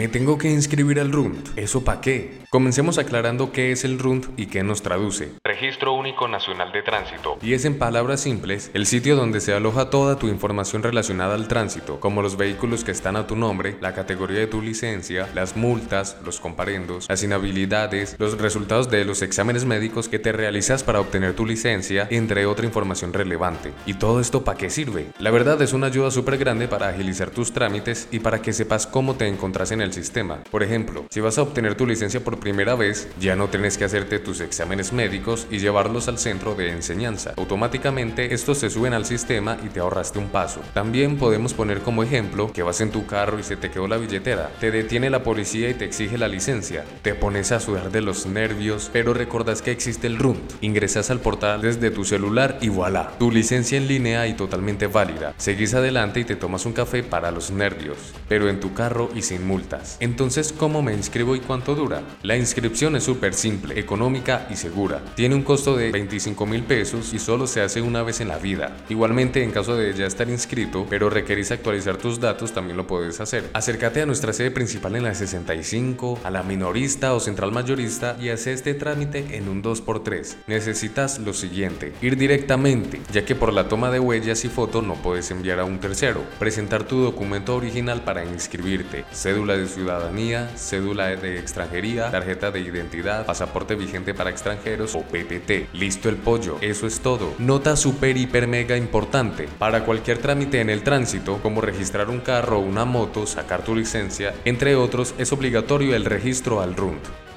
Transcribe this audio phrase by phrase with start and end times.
[0.00, 1.58] Me tengo que inscribir al RUND.
[1.58, 2.40] ¿Eso para qué?
[2.48, 5.34] Comencemos aclarando qué es el RUND y qué nos traduce.
[5.44, 7.36] Registro Único Nacional de Tránsito.
[7.42, 11.48] Y es en palabras simples el sitio donde se aloja toda tu información relacionada al
[11.48, 15.54] tránsito, como los vehículos que están a tu nombre, la categoría de tu licencia, las
[15.54, 21.00] multas, los comparendos, las inhabilidades, los resultados de los exámenes médicos que te realizas para
[21.00, 23.74] obtener tu licencia, entre otra información relevante.
[23.84, 25.08] ¿Y todo esto para qué sirve?
[25.18, 28.86] La verdad es una ayuda súper grande para agilizar tus trámites y para que sepas
[28.86, 30.42] cómo te encontrás en el sistema.
[30.50, 33.84] Por ejemplo, si vas a obtener tu licencia por primera vez, ya no tienes que
[33.84, 37.34] hacerte tus exámenes médicos y llevarlos al centro de enseñanza.
[37.36, 40.60] Automáticamente estos se suben al sistema y te ahorraste un paso.
[40.74, 43.96] También podemos poner como ejemplo que vas en tu carro y se te quedó la
[43.96, 44.50] billetera.
[44.60, 46.84] Te detiene la policía y te exige la licencia.
[47.02, 50.40] Te pones a sudar de los nervios, pero recordas que existe el RUND.
[50.60, 55.34] Ingresas al portal desde tu celular y voilà, tu licencia en línea y totalmente válida.
[55.36, 59.22] Seguís adelante y te tomas un café para los nervios, pero en tu carro y
[59.22, 59.79] sin multa.
[60.00, 62.02] Entonces, ¿cómo me inscribo y cuánto dura?
[62.22, 65.02] La inscripción es súper simple, económica y segura.
[65.14, 68.38] Tiene un costo de 25 mil pesos y solo se hace una vez en la
[68.38, 68.76] vida.
[68.88, 73.20] Igualmente, en caso de ya estar inscrito, pero requerís actualizar tus datos, también lo puedes
[73.20, 73.48] hacer.
[73.52, 78.28] Acércate a nuestra sede principal en la 65, a la minorista o central mayorista y
[78.28, 80.36] haz este trámite en un 2x3.
[80.46, 84.94] Necesitas lo siguiente, ir directamente, ya que por la toma de huellas y fotos no
[84.94, 86.22] puedes enviar a un tercero.
[86.38, 92.60] Presentar tu documento original para inscribirte, cédula de de ciudadanía, cédula de extranjería, tarjeta de
[92.60, 95.72] identidad, pasaporte vigente para extranjeros o PPT.
[95.72, 97.34] Listo el pollo, eso es todo.
[97.38, 99.48] Nota super hiper mega importante.
[99.58, 103.76] Para cualquier trámite en el tránsito, como registrar un carro o una moto, sacar tu
[103.76, 107.29] licencia, entre otros, es obligatorio el registro al RUND.